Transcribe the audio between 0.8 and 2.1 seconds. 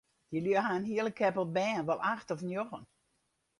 hiele keppel bern, wol